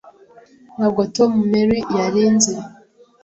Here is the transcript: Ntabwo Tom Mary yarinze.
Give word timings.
Ntabwo 0.75 1.01
Tom 1.15 1.31
Mary 1.51 1.79
yarinze. 1.97 2.53